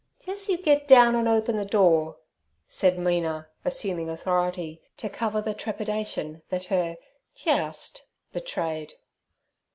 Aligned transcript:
'Jhust 0.25 0.49
you 0.49 0.57
git 0.57 0.87
down 0.87 1.13
and 1.13 1.27
open 1.27 1.57
the 1.57 1.63
door' 1.63 2.17
said 2.67 2.97
Mina, 2.97 3.47
assuming 3.63 4.09
authority 4.09 4.81
to 4.97 5.11
cover 5.11 5.41
the 5.43 5.53
trepidation 5.53 6.41
that 6.49 6.65
her 6.73 6.97
'jhust' 7.35 8.07
betrayed. 8.33 8.95